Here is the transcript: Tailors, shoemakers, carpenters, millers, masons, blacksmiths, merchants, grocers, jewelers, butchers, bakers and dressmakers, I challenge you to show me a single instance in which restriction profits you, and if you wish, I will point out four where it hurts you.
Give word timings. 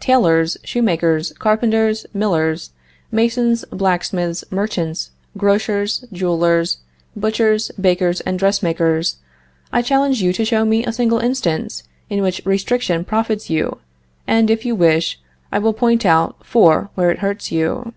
Tailors, 0.00 0.58
shoemakers, 0.64 1.32
carpenters, 1.38 2.04
millers, 2.12 2.72
masons, 3.10 3.64
blacksmiths, 3.70 4.44
merchants, 4.50 5.12
grocers, 5.38 6.04
jewelers, 6.12 6.76
butchers, 7.16 7.70
bakers 7.80 8.20
and 8.20 8.38
dressmakers, 8.38 9.16
I 9.72 9.80
challenge 9.80 10.20
you 10.22 10.34
to 10.34 10.44
show 10.44 10.66
me 10.66 10.84
a 10.84 10.92
single 10.92 11.20
instance 11.20 11.84
in 12.10 12.20
which 12.20 12.42
restriction 12.44 13.02
profits 13.02 13.48
you, 13.48 13.78
and 14.26 14.50
if 14.50 14.66
you 14.66 14.74
wish, 14.74 15.18
I 15.50 15.58
will 15.58 15.72
point 15.72 16.04
out 16.04 16.44
four 16.44 16.90
where 16.94 17.10
it 17.10 17.20
hurts 17.20 17.50
you. 17.50 17.94